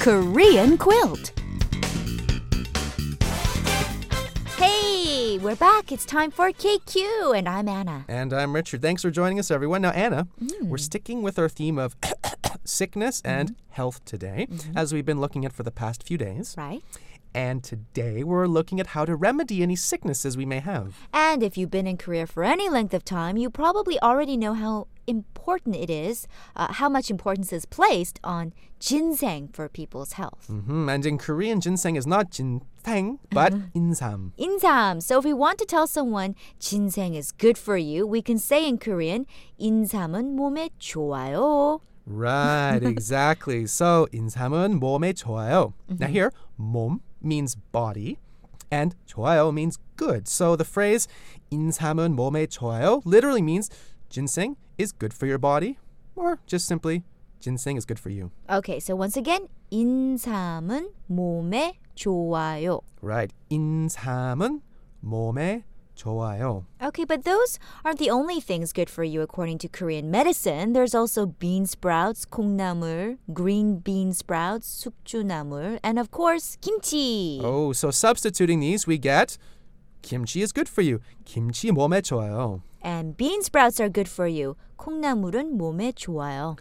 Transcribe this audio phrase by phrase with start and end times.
[0.00, 1.30] Korean quilt.
[4.56, 5.92] Hey, we're back.
[5.92, 8.06] It's time for KQ, and I'm Anna.
[8.08, 8.80] And I'm Richard.
[8.80, 9.82] Thanks for joining us, everyone.
[9.82, 10.62] Now, Anna, mm.
[10.62, 11.96] we're sticking with our theme of
[12.64, 13.40] sickness mm-hmm.
[13.40, 14.78] and health today, mm-hmm.
[14.78, 16.54] as we've been looking at for the past few days.
[16.56, 16.82] Right?
[17.34, 21.06] And today we're looking at how to remedy any sicknesses we may have.
[21.12, 24.54] And if you've been in Korea for any length of time, you probably already know
[24.54, 30.47] how important it is, uh, how much importance is placed on ginseng for people's health.
[30.47, 34.31] hmm And in Korean, ginseng is not ginseng, but insam.
[34.37, 35.01] Insam.
[35.01, 38.67] So if we want to tell someone ginseng is good for you, we can say
[38.67, 39.25] in Korean,
[39.59, 41.79] 인삼은 몸에 좋아요.
[42.07, 43.65] Right, exactly.
[43.65, 45.73] So, 인삼은 몸에 좋아요.
[45.89, 48.19] Now here, 몸 means body
[48.71, 50.27] and 좋아요 means good.
[50.27, 51.07] So the phrase
[51.51, 53.69] 인삼은 몸에 좋아요 literally means
[54.09, 55.77] ginseng is good for your body
[56.15, 57.03] or just simply
[57.39, 58.31] ginseng is good for you.
[58.49, 62.81] Okay, so once again, 인삼은 몸에 좋아요.
[63.01, 63.31] Right.
[63.49, 64.61] 인삼은
[65.03, 65.63] 몸에
[65.95, 66.65] 좋아요.
[66.81, 70.73] Okay, but those aren't the only things good for you according to Korean medicine.
[70.73, 77.39] There's also bean sprouts, 콩나물, green bean sprouts, 숙주나물, and of course, kimchi.
[77.43, 79.37] Oh, so substituting these we get
[80.01, 80.99] kimchi is good for you.
[81.25, 82.61] 김치 몸에 좋아요.
[82.83, 84.55] And bean sprouts are good for you.
[84.77, 86.55] 콩나물은 몸에 좋아요.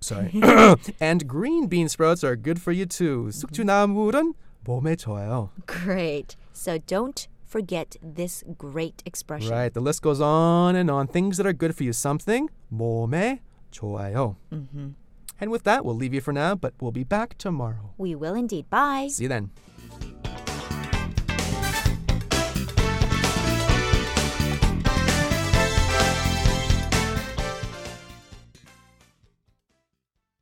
[0.00, 0.30] Sorry.
[1.00, 3.30] and green bean sprouts are good for you too.
[3.32, 5.50] 숙주나물은 몸에 좋아요.
[5.66, 6.36] Great.
[6.52, 9.50] So don't forget this great expression.
[9.50, 9.72] Right.
[9.72, 11.08] The list goes on and on.
[11.08, 11.92] Things that are good for you.
[11.92, 13.40] Something 몸에
[13.72, 14.36] 좋아요.
[15.40, 17.94] And with that, we'll leave you for now, but we'll be back tomorrow.
[17.96, 18.68] We will indeed.
[18.70, 19.08] Bye.
[19.10, 19.50] See you then.